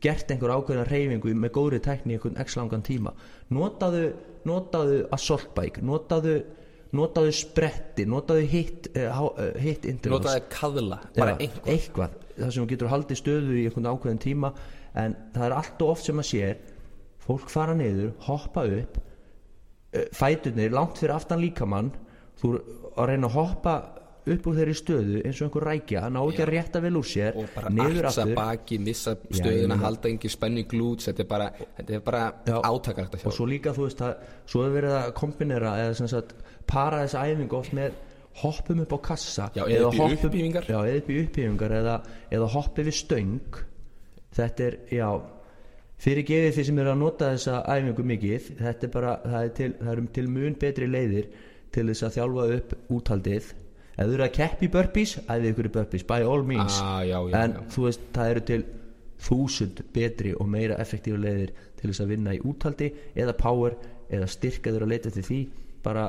[0.00, 3.12] gert einhver ákveðna reyfingu með góðri tekni í einhvern x langan tíma.
[3.52, 4.06] Notaðu,
[4.48, 6.38] notaðu assault bike notaðu,
[6.96, 10.24] notaðu spretti notaðu hit, uh, uh, hit intervals.
[10.24, 12.18] Notaði kaðla, bara Já, einhver eitthvað.
[12.40, 14.54] Það sem þú getur haldið stöðu í einhvern ákveðin tíma
[14.98, 16.60] en það er allt og oft sem að sér
[17.20, 18.96] fólk fara niður, hoppa upp
[19.92, 21.92] eh, fæturnir langt fyrir aftan líkamann
[22.40, 22.60] þú er
[22.96, 23.74] að reyna að hoppa
[24.30, 27.38] upp úr þeirri stöðu eins og einhver rækja ná ekki að rétta vel úr sér
[27.40, 27.70] og bara
[28.10, 28.34] aftur.
[28.36, 31.48] baki, missa stöðuna, meina- halda engin spennu í glúts þetta er bara,
[31.96, 32.60] er bara Já.
[32.60, 34.14] að og svo líka þú veist að
[34.46, 36.34] svo er verið að kombinera eða sagt
[36.66, 37.92] para þessa æfingu oft með
[38.42, 39.90] hoppum upp á kassa Já, eða
[40.68, 43.58] já, eða upp í upphífingar eða, eða hoppi við stöng.
[44.30, 45.08] Þetta er, já
[46.00, 49.54] fyrir gefið því sem eru að nota þessa æfingu mikið þetta er bara, það er
[49.58, 51.26] til, það eru til mun betri leiðir
[51.74, 53.50] til þess að þjálfa upp úthaldið.
[54.00, 56.78] Ef þú eru að keppi burpees, æfið ykkur í burpees by all means.
[56.80, 57.62] Ah, já, já, en já.
[57.74, 58.60] þú veist, það eru til
[59.20, 63.76] þúsund betri og meira effektífa leiðir til þess að vinna í úthaldi eða power
[64.10, 65.40] eða styrka þeir að leita til því.
[65.84, 66.06] Bara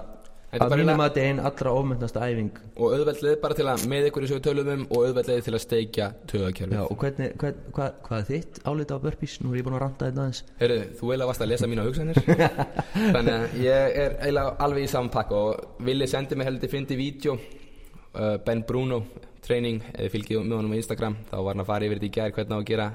[0.52, 2.58] að mínum að þetta er einn allra ofmennasta æfing.
[2.76, 5.64] Og auðveldlega bara til að með ykkur í svo tölum um og auðveldlega til að
[5.64, 9.38] steikja töðakerfi Já, og hvernig, hvern, hvað, hvað er þitt álita á burpees?
[9.42, 10.44] Nú er ég búin að ranta þetta aðeins.
[10.60, 12.22] Heyrðu, þú eiginlega varst að lesa mína hugsanir.
[13.16, 17.00] Þannig að ég er eiginlega alveg í saman pakka og Vili sendi mig heldur fyndi
[17.00, 19.04] vídeo uh, Ben Bruno
[19.42, 21.20] training, eða fylgið með honum á Instagram.
[21.32, 22.90] Þá var hann að fara yfir þetta í gær hvernig á að gera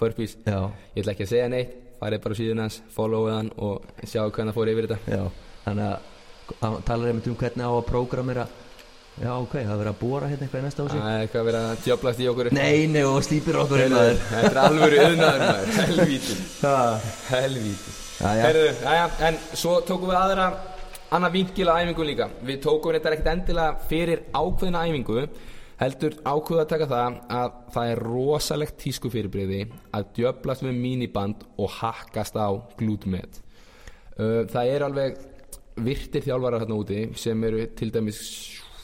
[0.00, 0.36] burpees.
[0.44, 0.60] Já,
[0.94, 4.22] Ég ætla ekki að segja neitt, farið bara á síðun hans followið hann og sjá
[4.22, 5.16] hvernig það fór yfir þetta.
[5.16, 6.08] Já Þannig að
[6.60, 8.46] hann talar einmitt um hvernig á að prógramera.
[9.20, 11.40] Já, ok, það er verið að bóra hérna eitthvað í næsta ási Það er eitthvað
[11.40, 13.94] að vera að djöblast í okkur Nei, nei, og stýpir okkur er
[15.80, 16.36] helvíti.
[16.62, 17.96] Það Helvíti.
[18.20, 18.44] Já, já.
[18.46, 20.46] Heyrðu, jæja, en svo tókum við aðra
[21.10, 22.30] annað vinkil að æfingu líka.
[22.48, 25.26] Við tókum þetta ekkert endilega fyrir ákveðina æfingu
[25.80, 29.62] heldur ákveða að taka það að það er rosalegt tísku fyrirbreyði
[29.96, 33.40] að djöblast með míniband og hakkast á glútmet.
[34.20, 35.20] Það er alveg
[35.84, 38.20] virtir þjálfarar hérna úti sem eru til dæmis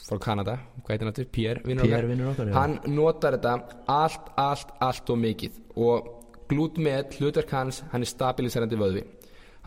[0.07, 1.25] frá Kanada, hvað heitir hann aftur?
[1.35, 2.51] Pierre, vinnur okkar.
[2.55, 3.55] Hann notar þetta
[3.91, 6.13] allt, allt, allt og mikið og
[6.47, 9.03] glútmet, hlutverk hans, hann er stabiliserandi vöðvi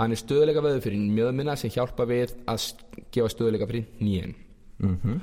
[0.01, 2.71] hann er stöðuleika vöðvi fyrir mjöðmina sem hjálpa við að
[3.13, 4.35] gefa stöðuleika fyrir nýjen
[4.81, 5.21] Mhm.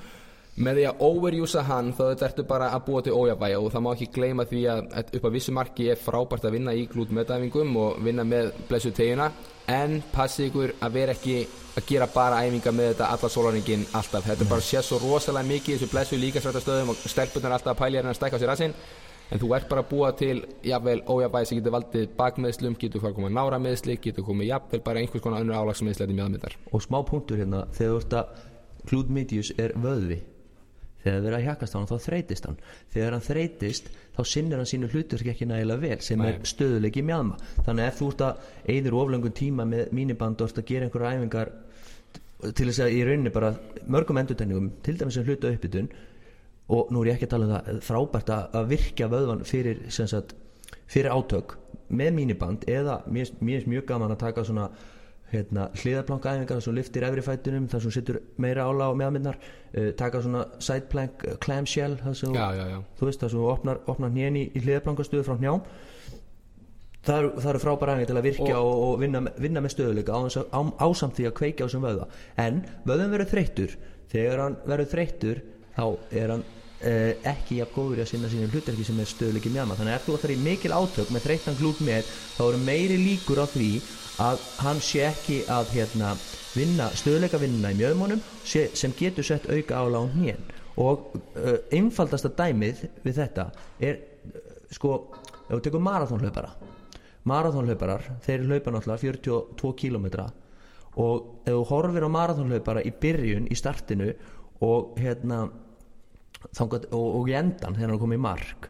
[0.57, 3.83] Með því að overjúsa hann þá þetta ertu bara að búa til ójafvægi og það
[3.85, 6.87] má ekki gleyma því að að upp að vissu marki er frábært að vinna í
[6.89, 9.27] glútmetæfingum og vinna með blessu teguna
[9.69, 11.35] en passi ykkur að vera ekki
[11.77, 15.51] að gera bara æfinga með þetta alla sólarningin alltaf, þetta er bara sé svo rosalega
[15.51, 18.73] mikið þessu blessu líkasrættastöðum og stelpunar alltaf að pælja hérna að stækka sér rassinn
[19.29, 23.17] en þú ert bara að búa til jafnvel ójafvægi sem getur valdið bakmeðslum, getur hvað
[23.19, 27.67] koma nára meðsli, getur komið jafnvel bara einhvers konar önnur mjöðmyndar Og smá punktur hérna
[27.75, 28.33] Þegar þú ert að
[28.87, 30.21] Cloud Medius er vöðvi
[31.07, 32.57] Þegar það er að hjakast á hann þá þreytist hann
[32.93, 36.33] Þegar hann þreytist þá sinnir hann sínu hlutverk ekki nægilega vel sem Nei.
[36.33, 40.51] er stöðuleiki mjadma Þannig að ef þú ert að eyður oflöngun tíma með míniband og
[40.51, 41.53] ert að gera einhverja æfingar
[42.37, 43.53] til þess að í rauninni bara
[43.89, 45.87] mörgum endurtenningum til dæmis sem hluta uppbytun
[46.73, 50.35] og nú er ég ekki að tala um það frábært að, virkja vöðvan fyrir, sagt,
[50.91, 51.55] fyrir átök
[51.87, 54.67] með míniband eða mér finnst mjög gaman að taka svona
[55.31, 59.35] hérna, hliðarplanka æfingar þar sem liftir efri fætunum þar sem setur meira ála á meðminnar
[59.41, 62.31] uh, taka svona side plank uh, clamshell þar sem
[62.99, 65.61] þú- veist þar sem þú opnar, opnar hnén í, í hliðarplankastöðu frá hnjám.
[67.07, 70.59] Það eru, frábæra æfingar til að virkja og, og vinna, vinna með stöðuleika á, á,
[70.83, 72.07] ásamt því að kveikja á þessum vöða
[72.43, 72.57] en
[72.89, 73.75] vöðum verður þreyttur.
[74.11, 75.39] Þegar hann verður þreyttur
[75.77, 75.85] þá
[76.19, 76.43] er hann
[76.81, 79.99] uh, ekki jafn góður í að sinna sínum hlutverki sem er stöðuleiki mjama þannig að
[79.99, 83.45] ef þú ætlar í mikil átök með þreyttan glút með þá eru meiri líkur á
[83.51, 83.71] því
[84.27, 86.13] að hann sé ekki að hérna,
[86.57, 90.41] vinna stöðuleika vinnuna í mjöðmónum sé, sem getur sett auka ála á hnén
[90.77, 94.41] og uh, einfaldasta dæmið við þetta er uh,
[94.73, 94.97] sko,
[95.47, 96.55] ef þú tekur marathonhlaupara
[97.27, 100.05] marathonhlauparar, þeir hlaupa náttúrulega 42 km
[100.97, 104.11] og ef þú horfir á marathonhlaupara í byrjun í startinu
[104.65, 105.45] og hérna
[106.57, 108.69] þangað, og, og í endan þegar hann komið í mark.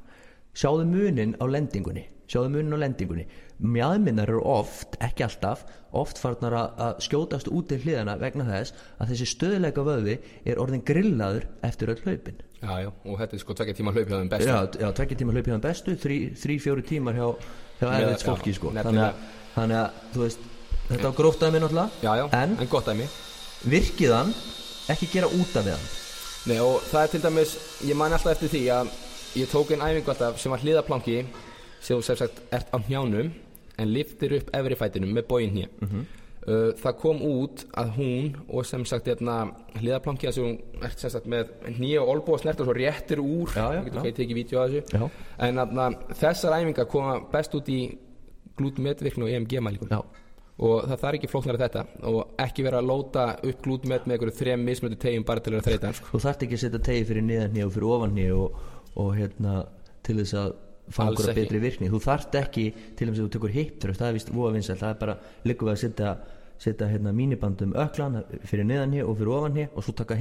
[0.57, 3.25] Sjáðu munin á lendingunni sjáðu munin á lendingunni.
[3.57, 5.63] Mjadminnar eru oft, ekki alltaf
[5.97, 10.83] oft farnar að, skjótast út til hliðana vegna þess að þessi stöðuleika vöði er orðin
[10.85, 12.41] grillaður eftir öll hlaupin.
[12.61, 14.49] Já, já, og þetta er sko tvekja tíma hlaup hjá þeim bestu.
[14.51, 17.27] Já, já tvekja tíma hlaupið hann bestu þrý, þrý fjóri tímar hjá,
[17.81, 18.73] hjá já, fólki sko.
[18.77, 20.49] þannig, að, þannig að þú veist
[20.87, 23.07] þetta á gróft dæmi náttúrulega Já, já, en en gott dæmi.
[23.67, 24.35] virkið hann
[24.93, 25.87] ekki gera út af hann
[26.47, 28.91] Nei, og það er til dæmis, ég man alltaf eftir því að
[29.41, 31.17] ég tók einn æfingu alltaf sem var hliðaplanki
[31.83, 33.33] sem sem sagt ert á hnjánum
[33.77, 36.05] en liftir upp efri fætinum með bóin hér Mhm.
[36.47, 40.55] uh, það kom út að hún og sem sagt hérna, hliðaplanki að hún
[40.87, 44.05] ert sem sagt með hnýja og olbú og snert og svo réttir úr ég getur
[44.05, 45.09] ekki tekið vídeo að þessu Já.
[45.39, 45.89] en þarna,
[46.21, 47.81] þessar æfingar koma best út í
[48.57, 50.01] glútmetvirkni og EMG mælingun Já.
[50.57, 51.83] Og það þarf ekki flóknar þetta.
[52.09, 55.67] Og ekki vera að lóta upp glútmet með einhverju þrem mismötu tegjum bara til að
[55.67, 56.13] þreytan sko.
[56.13, 58.63] þú þarft ekki að setja tegi fyrir niðan og fyrir ofan og,
[58.97, 59.59] og hérna
[60.07, 60.55] til þess að
[60.97, 61.43] einhverja ekki.
[61.43, 61.91] betri virkni.
[61.93, 62.65] Þú þarft ekki
[62.97, 64.81] til þess að þú tekur thrust það er vist voða vinsælt.
[64.81, 66.13] Það er bara líka við að setja,
[66.57, 70.17] setja hérna, mínibandum öklan fyrir niðan og fyrir ofan og svo taka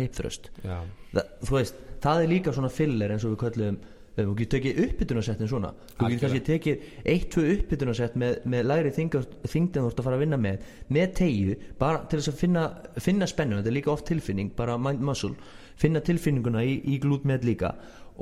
[1.15, 3.79] það, þú veist, það er líka svona filler eins og við köllum
[4.17, 5.73] þú getur tekið uppbytunasettin svona.
[5.97, 10.19] Þú getur kannski tekið eitt, tvö uppbytunasett með, með lægri þingdin þú ert að fara
[10.19, 12.67] að vinna með með tegju, bara til þess að finna,
[13.09, 15.35] finna spennu, þetta er líka oft tilfinning bara mind muscle,
[15.77, 17.75] finna tilfinninguna í, í glút með líka.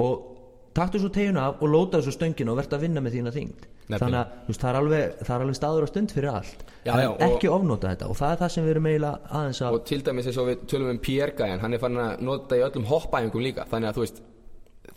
[0.02, 0.32] Og
[0.74, 3.70] taktu svo tegjuna af og lóta þessu stöngina og verða að vinna með þína þingd
[3.84, 6.62] þannig að veist, það, er alveg, það er alveg staður og stund fyrir allt.
[6.84, 8.10] Já, en já, ekki ofnota þetta.
[8.10, 10.48] Og það er það sem við erum eiginlega aðeins að og til dæmis eins og
[10.48, 13.66] við tölum um Pierre Gæjan hann er farin að nota í öllum hoppæfingum líka.
[13.70, 14.22] Þannig að þú veist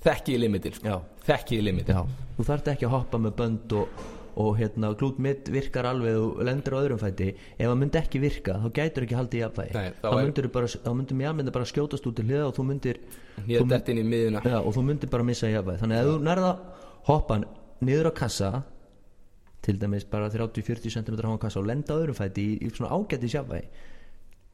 [0.05, 0.93] þekkiði limitin sko.
[0.93, 1.25] Já.
[1.27, 2.05] þekkiði limitin Já,
[2.37, 4.05] þú þarft ekki að hoppa með bönd og,
[4.37, 7.31] og hérna, glút mitt virkar alveg og lendir á öðrum fæti.
[7.57, 9.87] Ef það myndi ekki virka, þá gætur ekki haldið í Nei,
[10.85, 13.01] þá myndir mér myndi bara skjótast út til hliða og þú myndir
[14.03, 14.07] í
[14.53, 15.81] já, og þú myndir bara missa jafnvægi.
[15.83, 16.53] Þannig að þú nærða
[17.09, 17.41] hoppa
[17.81, 18.51] niður á kassa
[19.65, 22.93] til dæmis bara 30-40 cm á kassa og lenda á öðrum fæti í, í svona
[22.93, 23.95] ágætis jafnvægi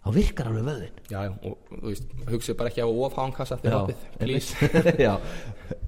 [0.03, 4.01] þá virkar alveg vöðin já, og þú veist, hugsið bara ekki á ofhánkassa þegar hoppið,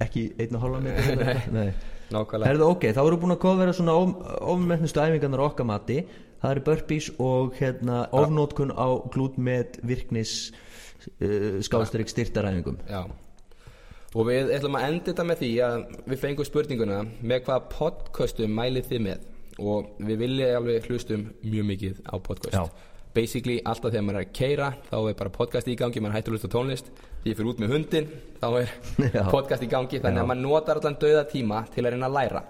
[0.06, 1.18] ekki einn og hálfa metri
[1.52, 1.68] nei
[2.12, 3.96] nákvæmlega, Herðu, ok, þá við búin að kofera svona
[4.46, 6.00] ofmennustu æfingarnar okkar mati.
[6.42, 10.34] Það eru burpees og hérna ofnótkun á glút með virknis
[11.18, 12.78] uh, skástrík styrtaræfingum.
[12.90, 13.06] Já.
[14.16, 18.54] Og við ætlum að enda þetta með því að við fengum spurninguna með hvaða podcastum
[18.56, 19.24] mælið þið með?
[19.56, 22.54] Og við viljið alveg hlustum mjög mikið á podcast.
[22.54, 22.95] Já.
[23.16, 26.34] Basically alltaf þegar maður er að keira þá er bara podcast í gangi, maður hættur
[26.34, 26.90] að hlusta tónlist.
[27.24, 28.10] Því ég fyrir út með hundin
[28.42, 28.74] þá er
[29.16, 29.22] Já.
[29.32, 32.42] podcast í gangi þannig að maður notar allan dauða tíma til að reyna að læra.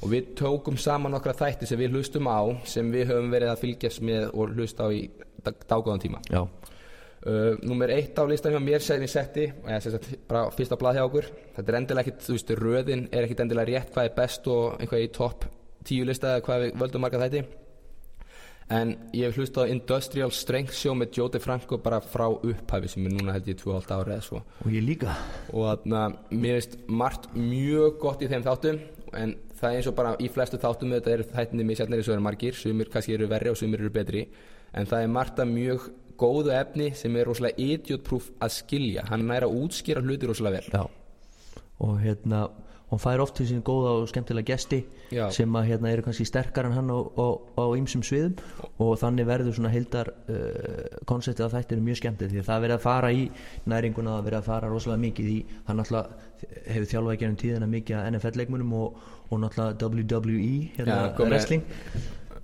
[0.00, 3.62] Og við tókum saman nokkra þætti sem við hlustum á sem við höfum verið að
[3.64, 5.02] fylgjast með og hlusta á í
[5.44, 6.22] dag- dágóðan tíma.
[7.20, 10.78] Uh, Númer eitt á listan hjá mér sem ég setti og ég sagt bara fyrsta
[10.80, 11.26] blað hjá okkur.
[11.58, 14.78] Þetta er endilega ekkit, þú veist, röðin er ekkit endilega rétt hvað er best og
[14.80, 15.44] einhvað í topp
[15.84, 17.42] tíu lista eða hvað við völdum marga þætti
[18.70, 23.14] en ég hef hlustað Industrial Strength Show með Joe DeFranco bara frá upphæfi sem er
[23.16, 24.42] núna held ég 2,5 ára eða svo.
[24.64, 25.16] Og ég líka.
[25.52, 28.80] Og þarna, mér finnst margt mjög gott í þeim þáttum
[29.18, 32.16] en það er eins og bara í flestu þáttum þetta eru þættinni misjafnir eins og
[32.16, 32.56] eru margir.
[32.56, 34.24] Sumir kannski eru verri og sumir eru betri.
[34.70, 39.06] En það er margt að mjög góðu efni sem er rosalega idiotproof að skilja.
[39.10, 40.74] Hann næra að útskýra hluti rosalega vel.
[40.76, 42.44] Já, og hérna
[42.90, 44.80] hún fær oft til sín góða og skemmtilega gesti
[45.14, 45.28] Já.
[45.34, 48.34] sem að hérna eru kannski sterkar en hann á, ýmsum sviðum.
[48.82, 52.56] Og þannig verður svona heildar uh, konseptið að þetta er mjög skemmtið því að það
[52.56, 53.24] er verið að fara í
[53.70, 57.40] næringuna það er verið að fara rosalega mikið í hann náttúrulega hefur þjálfað í gennum
[57.40, 61.66] tíðina mikið að NFL-leikmunum og, og náttúrulega WWE hérna, Já, wrestling.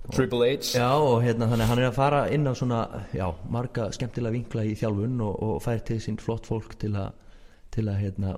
[0.07, 0.77] Triple H.
[0.77, 4.63] Já og hérna þannig hann er að fara inn á svona já, marga skemmtilega vinkla
[4.63, 7.11] í þjálfun og, og fær til sín flott fólk til að
[7.75, 8.37] til að hérna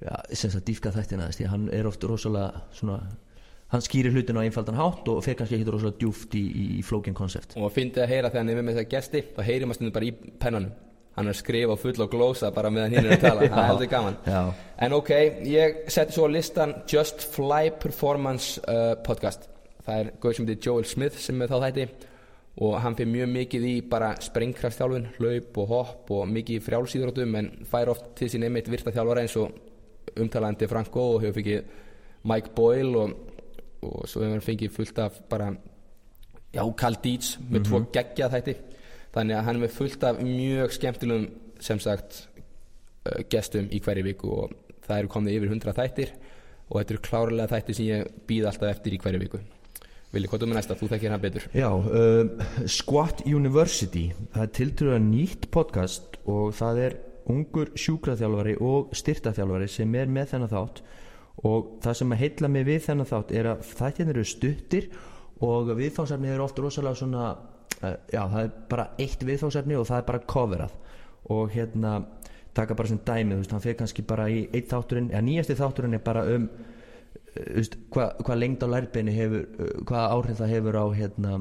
[0.00, 3.00] já, sem sagt dýfka þættina þess því að hann er oft rosalega svona
[3.70, 6.84] hann skýrir hlutin á einfaldan hátt og fer kannski ekki rosalega djúft í, í, í
[6.86, 7.54] flókin konsept.
[7.60, 10.08] Og fyndi að heyra þegar hann er með þessa gesti þá heyrir maður stundum bara
[10.08, 10.72] í pennanum.
[11.14, 13.46] Hann er að skrifa full og glósa bara meðan hinn er að tala.
[13.46, 14.18] Það er heldur gaman.
[14.26, 14.42] Já.
[14.86, 15.10] en ok,
[15.50, 19.48] ég setti svo listan Just Fly Performance uh, podcast.
[19.86, 21.88] Það er gauð sem heitir Joel Smith sem er þá þætti.
[22.66, 27.36] Og hann fyrir mjög mikið í bara sprengkraftþjálfun, hlaup og hopp og mikið í frjálsýðrótum
[27.38, 29.54] en fær oft til sín einmitt virta þjálfara eins og
[30.18, 31.76] umtalandi Franco og hefur fikið
[32.30, 33.12] Mike Boyle og,
[33.82, 35.52] og svo hefur hann fengið fullt af bara
[36.54, 38.56] já, Carl Dietz með tvo geggjað þætti.
[39.14, 42.24] Þannig að hann er með fullt af mjög skemmtilegum sem sagt
[43.08, 44.52] uh, gestum í hverju viku og
[44.86, 46.12] það eru komið yfir 100 þættir
[46.70, 49.42] og þetta eru klárlega þættir sem ég býð alltaf eftir í hverju viku.
[50.10, 50.74] Vili, hvað er með næsta?
[50.78, 51.44] Þú þekkir hann betur.
[51.54, 56.96] Já, uh, Squat University það er tiltrúlega nýtt podcast og það er
[57.30, 60.82] ungur sjúkraþjálfari og styrtaþjálfari sem er með þennan þátt.
[61.46, 64.88] Og það sem að heilla mig við þennan þátt er að þættin eru stuttir
[65.46, 70.02] og viðfáðsefni eru oft rosalega svona uh, já, það er bara eitt viðfáðsefni og það
[70.02, 70.74] er bara coverað.
[71.30, 71.94] Og hérna
[72.56, 75.56] taka bara sem dæmi, þú veist, hann fyrir kannski bara í eitt þátturinn, eða nýjasti
[75.58, 80.54] þátturinn er bara um uh, hvað hva lengd á lærbeini hefur uh, hvaða áhrif það
[80.56, 81.38] hefur á hérna,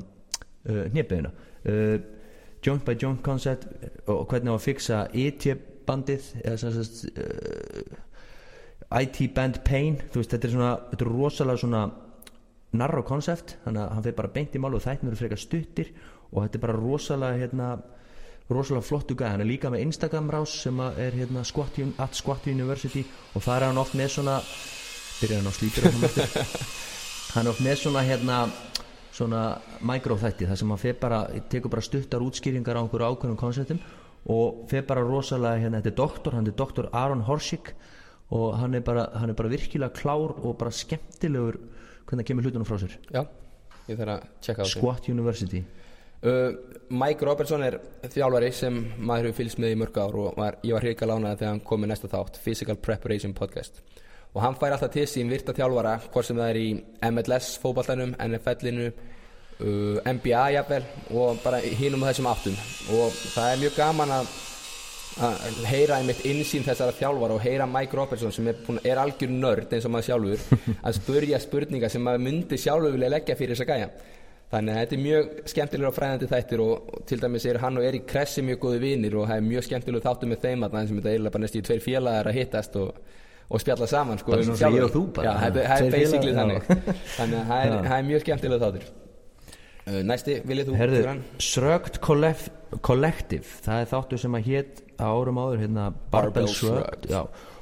[0.69, 1.97] uh, hnjöpiðina uh,
[2.65, 3.67] joint by joint concept
[4.05, 5.47] og hvernig á að fixa IT
[5.89, 7.97] bandið eða sagt uh,
[8.99, 11.83] IT band pain veist, þetta er svona, þetta er rosalega svona
[12.79, 15.93] narrow concept, þannig að hann fyrir bara beint í mál og þættin eru frekar stuttir
[16.29, 17.69] og þetta er bara rosalega hérna
[18.49, 22.49] rosalega flottu gæði, hann er líka með Instagram rás sem er hérna Squat, at Squat
[22.49, 24.39] University og það er hann oft með svona
[25.19, 25.89] byrjar hann á slítur
[27.35, 28.41] hann er oft með svona hérna
[29.13, 29.43] svona
[29.85, 33.81] micro-þætti þar sem hann fer bara, tekur bara stuttar útskýringar á einhverju ákveðnum konceptum
[34.29, 37.73] og fer bara rosalega, hérna, þetta er doktor hann er doktor Aron Horsik
[38.29, 41.57] og hann er bara, hann er bara virkilega klár og bara skemmtilegur
[42.09, 42.95] hvernig það kemur hlutunum frá sér.
[43.13, 43.23] Já,
[43.89, 44.77] ég þarf að tjekka á þessu.
[44.77, 45.63] Squat University.
[46.19, 46.51] Uh,
[46.91, 47.77] Mike Robertson er
[48.11, 51.39] þjálfari sem maður hefur fylgst með í mörg ár og var, ég var hrika lánaði
[51.39, 53.81] þegar hann kom með næsta þátt Physical Preparation Podcast.
[54.35, 56.67] Og hann fær alltaf til sín virta þjálfara hvort sem það er í
[57.07, 58.91] MLS fótballtanum, NFL-inu
[59.63, 62.59] uh, NBA jafnvel og bara hinum og þessum áttum.
[62.95, 64.37] Og það er mjög gaman að
[65.19, 69.31] að heyra einmitt innsýn þessara þjálfara og heyra Mike Robertson sem er, búinn- er algjör
[69.33, 70.43] nörd eins og maður sjálfur
[70.87, 73.89] að spurja spurningar sem maður myndi sjálfur vilja leggja fyrir þessa gæja.
[74.49, 77.85] Þannig að þetta er mjög skemmtilega og fræðandi þættir og, til dæmis er hann og
[77.85, 80.87] Erik Kressi mjög góði vinir og það er mjög skemmtilega þáttu með þeim að það
[80.93, 83.03] sem þetta er bara næstu í tveir félagar að hittast og,
[83.49, 84.55] og spjalla saman sko, um
[85.67, 86.71] það er basically þannig.
[87.19, 87.67] Þannig að það
[87.99, 88.89] er, mjög skemmtilega þáttur
[90.09, 91.13] Næsti, viljið þú Herðu?
[91.41, 97.07] Shrugged Collective það er þáttur sem að hétt árum áður hérna, Barbell Shrugged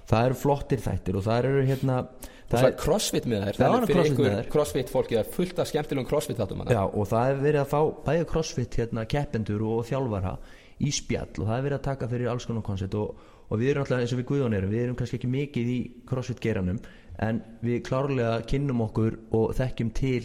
[0.07, 2.01] það eru flottir þættir og það eru hérna
[2.47, 5.61] það er, crossfit með þær Já, Þannig hann er fyrir CrossFit fólki það er fullt
[5.61, 9.65] af skemmtilegum crossfit þáttum já, og það er verið að fá bæði crossfit hérna, keppendur
[9.67, 10.37] og þjálfara
[10.77, 13.73] í spjall og það er verið að taka fyrir alls konar koncept og, og við
[13.73, 16.79] erum alltaf eins og við Guðjón erum við erum kannski ekki mikið í crossfit geranum
[17.27, 20.21] en við klárlega kynnum okkur og þekkjum til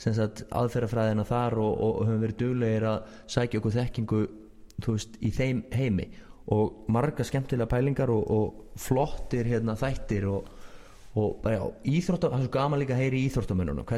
[0.00, 4.22] aðferðafræðina þar og, og, og höfum verið duglegir að sækja okkur þekkingu
[4.86, 6.08] veist, í þeim heimi.
[6.52, 10.48] Og marga skemmtilega pælingar og, og flottir hérna, þættir og,
[11.86, 13.90] íþróttam það er svo gaman líka að heyri í íþróttamennunum að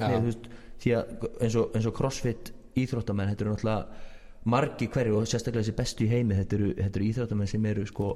[1.40, 4.12] eins eins og crossfit íþróttamenn, þetta eru náttúrulega
[4.50, 8.10] margi hverju og sérstaklega þessi bestu í heimi þetta eru, eru íþróttamenn sem eru sko,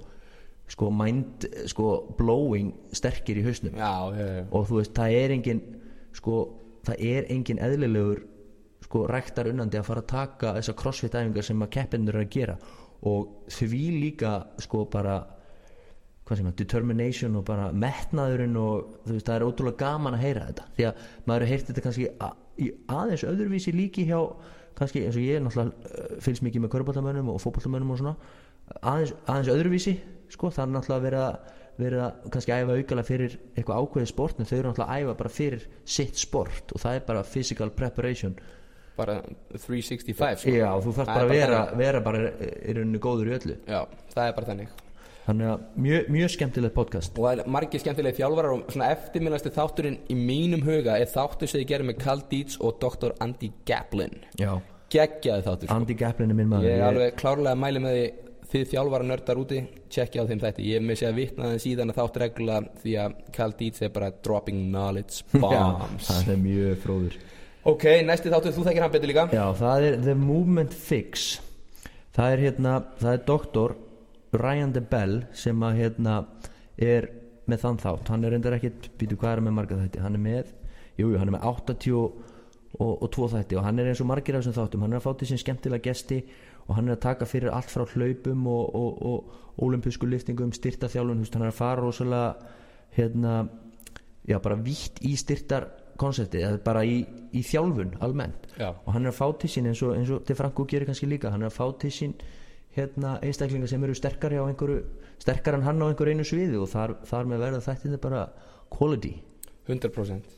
[0.68, 3.78] sko mind, sko blowing sterkir í hausnum.
[3.78, 4.42] Já, já, já.
[4.50, 5.62] og þú veist, það er engin
[6.18, 6.40] sko,
[6.88, 8.24] það er engin eðlilegur
[8.84, 12.30] sko, rektar unnandi að fara að taka þessar crossfit æfingar sem að keppinur er að
[12.34, 12.54] gera.
[13.08, 15.18] Og því líka sko bara
[16.28, 20.66] að, determination og bara metnaðurinn og veist, það er ótrúlega gaman að heyra þetta.
[20.76, 24.18] Því að maður hefur heyrt þetta kannski a, í aðeins öðruvísi líki hjá
[24.78, 28.14] kannski eins og ég náttúrulega uh, fylgst mikið með körbáttamönnum og fótbáttamönnum og svona
[28.82, 29.96] aðeins, aðeins öðruvísi
[30.30, 34.48] sko, það er náttúrulega að verið að kannski æfa aukala fyrir eitthvað ákveðið sport en
[34.48, 38.34] þau eru náttúrulega að æfa bara fyrir sitt sport og það er bara physical preparation.
[38.98, 39.20] Bara
[39.54, 40.50] 365 sko.
[40.50, 43.58] já, þú Það bara að vera, vera bara í rauninni góður í öllu.
[43.70, 43.80] Já,
[44.14, 44.76] það er bara þannig.
[45.28, 47.18] Þannig að mjög, mjög skemmtilegt podcast.
[47.20, 51.50] Og það er margir skemmtilegi þjálfarar og svona eftirminnasti þátturinn í mínum huga er þáttur
[51.52, 53.12] sem ég gerði með Carl Dietz og Dr.
[53.22, 54.16] Andy Gaplin.
[54.40, 54.54] Já,
[54.90, 55.76] geggjaði þáttur sko.
[55.76, 56.70] Andy Gaplin er minn maður.
[56.70, 58.06] Ég er alveg klárlega að mæli með því
[58.48, 59.58] þið þjálfara nördar úti
[59.92, 60.68] tjekkja á þeim þætti.
[60.70, 64.12] Ég sér að vitna þeim síðan að þátt regla því að Carl Dietz er bara
[64.24, 66.08] dropping knowledge bombs.
[66.08, 67.18] Það er mjög fróður.
[67.68, 69.26] Ok, næsti þáttur, þú þekkir hann betur líka.
[69.34, 71.26] Já, það er The Movement Fix.
[72.16, 73.74] Það er hérna, það er doktor
[74.38, 76.14] Ryan DeBell sem að hérna
[76.80, 77.10] er
[77.48, 78.10] með þann þátt.
[78.12, 80.02] Hann er reyndar ekkit, býtu hvað er með marga þætti?
[80.04, 80.50] Hann er með,
[81.00, 82.18] jú, jú, hann er með 80 og,
[82.78, 85.00] og, og 2 þætti og hann er eins og margir af þessum þáttum, hann er
[85.00, 86.18] að fá til sín skemmtilega gesti
[86.68, 91.24] og hann er að taka fyrir allt frá hlaupum og, og, og olimpísku liftingum, styrtaþjálfun,
[91.34, 92.54] hann er að fara rosalega
[92.96, 93.34] hérna,
[94.28, 97.00] já, bara vítt í styrtar konsepti eða bara í,
[97.34, 98.46] í þjálfun almennt.
[98.58, 98.70] Já.
[98.70, 101.08] og hann er að fá til sín eins og, eins og til Franko gerir kannski
[101.10, 102.16] líka hann er að fá til sín
[102.76, 104.82] hérna, einstaklingar sem eru sterkari á einhverju
[105.18, 108.26] sterkar en hann á einhverju einu sviði og þar, þar með verða þættinni bara
[108.70, 109.16] quality.
[109.68, 110.37] 100%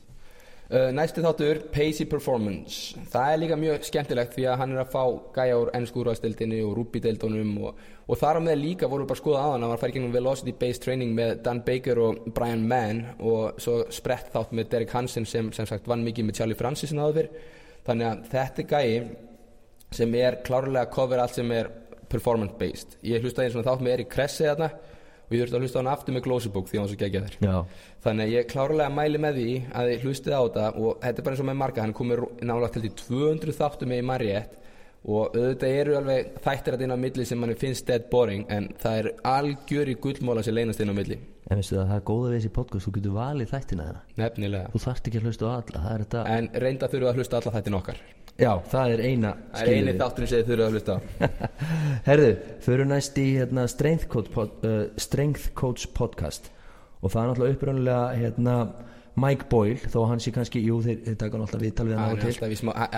[0.71, 2.99] næsti þáttur, Pacey Performance.
[3.11, 5.03] Það er líka mjög skemmtilegt því að hann er að fá
[5.35, 9.23] gæja úr ennskúrastildinni og rúbideildunum og, og þar á með líka vorum við bara að
[9.23, 9.65] skoða á hann.
[9.67, 13.81] Hann var í gegnum Velocity Based Training með Dan Baker og Brian Mann og svo
[13.91, 17.27] sprett þátt með Derek Hansen sem sem sagt vann mikið með Charlie Francis en áður.
[17.31, 18.97] Fyrr þannig að þetta gæji
[19.97, 21.69] sem er klárlega að cover allt sem er
[22.11, 24.69] performance based ég hlustaði eins og þátt með Erik Kresse þarna
[25.31, 27.21] og ég þurfti að hlusta á hann aftur með Glosebook því hann var svo geggja
[27.25, 27.57] þér já,
[28.03, 31.25] Þannig að ég klárlega mæli með því að þið hlustið á þetta og þetta er
[31.27, 34.57] bara eins og með marga, hann komur nálega til því 200 þáttum með í Marriott
[35.01, 38.67] og auðvitað eru alveg þættir að inn á milli sem manni finnst dead boring en
[38.81, 41.17] það er algjör í gullmóla sem leynast inn á milli.
[41.49, 44.69] en veistu það, það er góða við þessi podcast þú getur valið þættina þeirra Nefnilega.
[44.75, 47.39] þú þarft ekki að hlusta á alla það er þetta, En reynda þurfum að hlusta
[47.41, 48.03] alla þættin okkar.
[48.39, 50.95] Já, það er eina Það er eini þátturinn sem þið þurfum að hlusta.
[52.09, 52.29] Herðu,
[52.65, 56.51] fyrir næst í hérna, Strength, Coach pod, uh, Strength Coach podcast
[57.01, 58.55] og það er náttúrulega uppröndilega hérna,
[59.21, 61.63] Mike Boyle þó hann sé kannski, jú þeir, þeir taka hann alltaf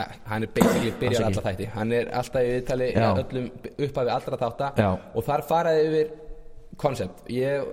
[0.03, 1.69] a- hann er basically byrjar alla þætti.
[1.73, 3.07] Hann er alltaf í viðtali Já.
[3.23, 4.89] öllum upphafi allra þátta Já.
[5.15, 6.11] og þar faraði yfir
[6.77, 7.23] koncept.
[7.29, 7.65] Ég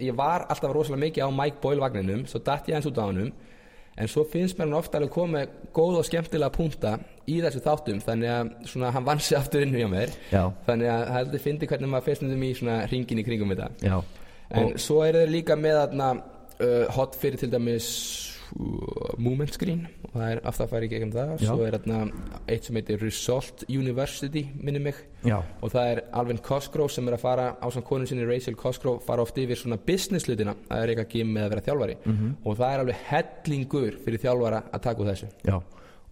[0.00, 3.04] ég var alltaf rosalega mikið á Mike Boyle vagninum, svo datt ég hans út á
[3.04, 3.32] hannum
[3.98, 6.94] en svo finnst mér hann ofta alveg komið góð og skemmtilega punta
[7.28, 10.14] í þessu þáttum þannig að svona hann vann sig aftur inn hjá mér.
[10.32, 10.44] Já.
[10.66, 12.52] þannig að það heldur fyndi hvernig maður fyrst um í
[12.92, 13.70] ringin í kringum þetta.
[13.82, 13.98] Já,
[14.50, 17.88] en svo eru þeir líka með þarna uh, hot fyrir til dæmis
[19.18, 21.32] movement screen og það er aftur að fara í gegnum það.
[21.42, 21.48] Já.
[21.50, 21.98] svo er þarna
[22.48, 25.00] eitt sem heitir Result University minni mig.
[25.26, 28.54] Já, og það er Alvin Cosgrove sem er að fara á samt konu sinni Rachel
[28.58, 31.96] Cosgrove fara oft yfir svona business hlutina það er eitthvað gym með að vera þjálfari.
[32.04, 32.36] Mhm.
[32.44, 35.28] og það er alveg hellingur fyrir þjálfara að taka úr þessu.
[35.44, 35.58] Já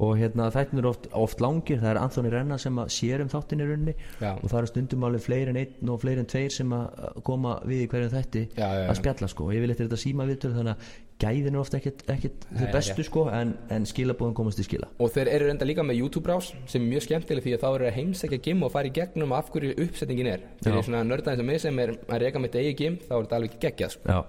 [0.03, 1.81] og hérna þættin eru oft, oft langir.
[1.81, 3.97] Það er Anthony Renna sem að sér um þáttin í rauninni.
[4.21, 4.35] Já.
[4.37, 7.57] og það eru stundum alveg fleiri en einn og fleiri en tveir sem að koma
[7.65, 9.49] við í hverjum þætti Já, já, að spjalla sko.
[9.49, 12.67] Og ég vil eftir þetta síma viðtöl þannig að gæðin er ofta ekkit, ekkit þau
[12.75, 14.91] bestu sko en, en skilabóðum komast í skila.
[15.01, 17.89] Og þeir eru enda líka með YouTube brás sem er mjög skemmtileg að þá eru
[17.89, 20.49] að heimsækja gym og fara í gegnum af hverju uppsetningin er.
[20.61, 20.89] Fyrir Já.
[20.91, 23.63] svona nördaðin sem mig sem er að reyka mitt eigi gym þá er þetta alveg
[23.65, 24.25] geggjað sko.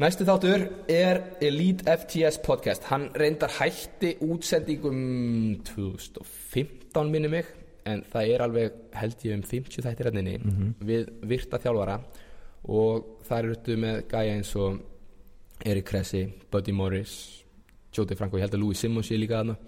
[0.00, 2.86] Já, Næsti þáttur er Elite FTS podcast.
[2.88, 7.44] Hann reyndar hætti útsendingum 2015 minni mig
[7.84, 10.38] En það er alveg held ég um 50 þættir henninni
[10.80, 11.98] Við virta þjálfara.
[12.64, 14.80] Og það eru þetta með gæja eins og
[15.66, 17.44] Erik Kresi, Buddy Morris
[17.92, 19.58] Jóti Franko, ég held að Louis Simmons sé líka þarna.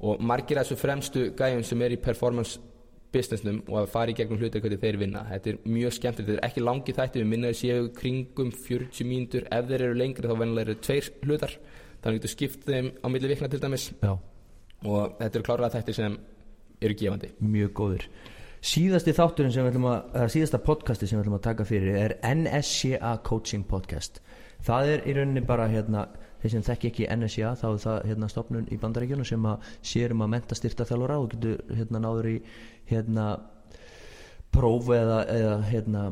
[0.00, 2.60] Og margir af þessu fremstu gæjum sem er í performance
[3.14, 5.22] businessnum og að fara í gegnum hlutir hvernig þeir vinna.
[5.28, 9.46] Þetta er mjög skemmtilegt, þetta er ekki langi þætti við minnaði séu kringum 40 mínútur.
[9.50, 11.56] Ef þeir eru lengri þá venjulega eru tveir hlutar.
[12.00, 13.88] Þannig getur skipt þeim á milli vikna til dæmis.
[14.00, 14.12] Já,
[14.84, 16.20] og þetta eru klárlega þættir sem
[16.80, 17.34] eru gefandi.
[17.44, 18.06] Mjög góður
[18.60, 21.96] síðasti þátturinn sem við ætlum að eða síðasta podcasti sem við ætlum að taka fyrir
[21.96, 24.20] er NSCA Coaching Podcast.
[24.64, 26.04] Það er í rauninni bara hérna
[26.40, 30.14] þeir sem þekki ekki NSCA þá er það hérna stopnun í bandaríkjunum sem að sér
[30.16, 32.36] um að menta styrta þjálfara og getur hérna náður í
[32.90, 33.30] hérna
[34.50, 36.04] próf eða, eða hérna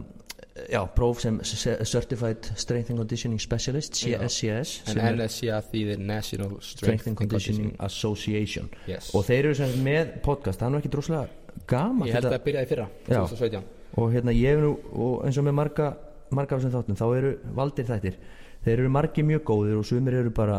[0.70, 1.40] já, próf sem
[1.84, 8.70] Certified Strength and Conditioning Specialist CSCS en er NSCA þýðir National Strength and Conditioning Association.
[8.88, 9.12] Yes.
[9.14, 12.44] og þeir eru sem með podcast það er nú ekki droslega gaman ég held að
[12.46, 13.22] byrjaði fyrra Já.
[13.22, 13.62] 2017
[13.98, 14.74] og hérna ég hef nú
[15.06, 15.88] og eins og með marga
[16.34, 18.20] marga af þessum þáttum þá eru valdir þættir
[18.64, 20.58] þeir eru margi mjög góðir og sumir eru bara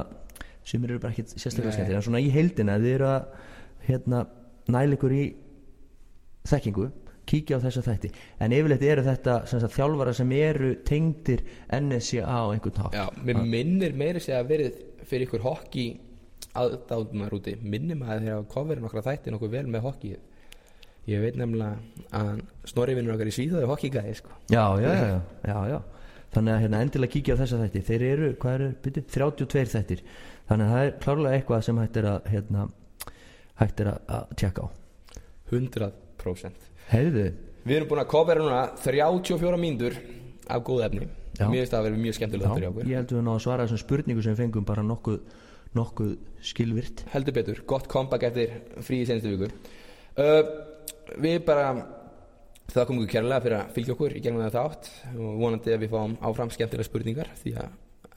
[0.67, 3.29] sumir eru bara ekki sérstaklega skemmtir en svona í heildina þið eru að
[3.89, 4.23] hérna
[4.69, 5.23] næla ykkur í
[6.49, 6.89] þekkingu
[7.29, 8.09] kíkja á þessa þætti.
[8.41, 11.43] En yfirleitt eru þetta sem sagt, þjálfara sem eru tengdir
[11.77, 12.95] NSCA á einhvern hátt.
[12.97, 15.85] Já, mér minnir meiri sig að verið fyrir ykkur hokki
[16.57, 17.53] aðdáðunar úti.
[17.61, 20.15] Minnir maður þegar að coverin okkar þætti nokkuð vel með hokki
[21.09, 21.77] ég veit nefnilega
[22.15, 24.35] að Snorri vinnur okkar í Svíþaði hokki gæði sko.
[24.51, 25.79] já, já, já, já, já.
[26.33, 27.81] Þannig að hérna, endilega kíkja á þessa þætti.
[27.89, 30.03] Þeir eru, hvað eru, byrju, 32 þættir.
[30.49, 32.65] Þannig að það er klárlega eitthvað sem hægt er að hérna,
[33.61, 34.67] hægt er að, að tjekka á.
[35.49, 37.27] 100% heyrðu,
[37.67, 39.97] Við erum búin að covera núna 34 mínútur
[40.49, 41.07] af góð efni.
[41.39, 42.87] Mér finnst það að vera mjög skemmtilegt fyrir okkur.
[42.89, 45.19] ég held við ná að svara þessum spurningu sem fengum bara nokkuð,
[45.77, 46.09] nokkuð
[46.49, 49.51] skilvirt Heldur betur, gott comeback eftir frí í senstu viku.
[50.17, 50.41] Uh,
[51.19, 51.69] Við bara
[52.73, 55.83] það komum við kærlega fyrir að fylgja okkur í gegnum þetta átt og vonandi að
[55.83, 57.69] við fáum áfram skemmtilega spurningar því að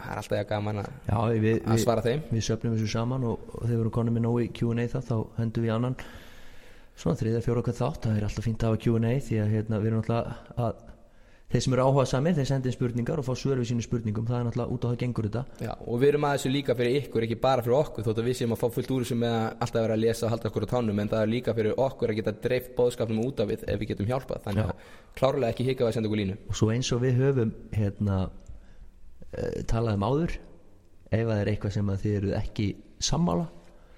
[0.02, 2.22] það er alltaf gaman að, já, við, að við, svara þeim.
[2.30, 5.16] við söfnum þessu saman og, og þegar við erum konum með nógu Q&A það þá
[5.38, 5.98] hendum við annan.
[7.02, 9.78] Svona þriða, fjóra hvað þátt það er alltaf fínt að hafa Q&A því að hérna,
[9.82, 10.91] við erum alltaf að
[11.52, 14.26] þeir sem eru áhuga samir, þeir sendi inn spurningar og fá svör við sínu spurningum,
[14.28, 15.42] það er náttúrulega út á það gengur þetta.
[15.66, 18.28] Já, og við erum að þessu líka fyrir ykkur, ekki bara fyrir okkur þótt að
[18.30, 20.50] við séum að fá fullt úr þessu með að alltaf vera að lesa og halda
[20.50, 23.52] okkur á tánum, en það er líka fyrir okkur að geta dreift bóðskapnum út af
[23.52, 24.44] við ef við getum hjálpað.
[24.46, 24.86] Þannig að
[25.20, 26.38] klárlega ekki hika að senda okkur línu.
[26.48, 28.20] Og svo eins og við höfum hérna,
[29.32, 30.38] uh, talað um áður
[31.12, 32.70] ef það er eitthvað sem þið eru ekki
[33.02, 33.50] sammála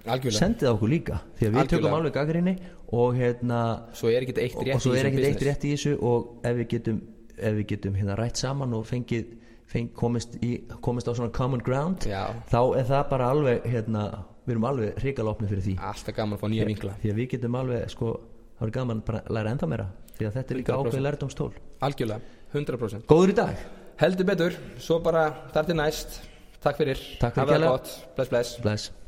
[0.05, 1.19] Algjörlega, sendið það okkur líka.
[1.37, 1.97] Því að við tökum Algjörlega.
[1.97, 2.53] alveg gaggrinni
[2.93, 3.59] og hérna
[3.97, 6.99] svo er ekkert eitt rétt í þessu og ef við getum,
[7.37, 9.33] ef við getum hérna rætt saman og fengið
[9.71, 12.29] feng, komist, í, komist á svona common ground Já.
[12.51, 14.05] þá er það bara alveg hérna,
[14.45, 15.77] við erum alveg hrigalopni fyrir því.
[15.91, 16.97] Alltaf gaman að fá nýja vinkla.
[17.01, 18.11] því að við getum alveg sko,
[18.59, 20.91] það er gaman að læra enda meira því að þetta er líka 100%.
[20.91, 21.49] ákveð lærdómstól.
[21.85, 23.65] Algjörlega, 100% góður í dag,
[23.95, 26.19] Heldur betur, svo bara þar til næst.
[26.59, 27.67] Takk fyrir, Takk fyrir
[28.17, 28.59] bless bless.
[28.59, 29.04] Bless